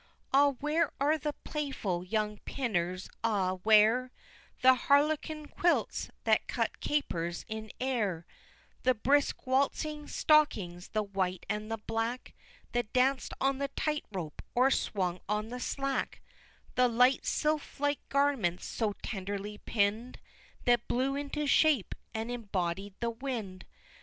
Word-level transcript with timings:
Ah, 0.33 0.53
where 0.59 0.91
are 0.99 1.15
the 1.15 1.33
playful 1.43 2.03
young 2.03 2.39
pinners 2.39 3.07
ah, 3.23 3.57
where 3.61 4.11
The 4.63 4.73
harlequin 4.73 5.47
quilts 5.47 6.09
that 6.23 6.47
cut 6.47 6.79
capers 6.79 7.45
in 7.47 7.69
air 7.79 8.25
The 8.81 8.95
brisk 8.95 9.45
waltzing 9.45 10.07
stockings 10.07 10.87
the 10.87 11.03
white 11.03 11.45
and 11.47 11.69
the 11.71 11.77
black, 11.77 12.33
That 12.71 12.91
danced 12.93 13.35
on 13.39 13.59
the 13.59 13.67
tight 13.67 14.03
rope, 14.11 14.41
or 14.55 14.71
swung 14.71 15.19
on 15.29 15.49
the 15.49 15.59
slack 15.59 16.19
The 16.73 16.87
light 16.87 17.23
sylph 17.23 17.79
like 17.79 17.99
garments, 18.09 18.65
so 18.65 18.95
tenderly 19.03 19.59
pinn'd, 19.59 20.19
That 20.65 20.87
blew 20.87 21.15
into 21.15 21.45
shape, 21.45 21.93
and 22.11 22.31
embodied 22.31 22.95
the 23.01 23.11
wind! 23.11 23.67